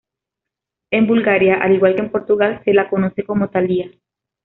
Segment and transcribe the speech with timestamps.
[0.89, 3.91] En Bulgaria, al igual que en Portugal, se la conoce como thalia.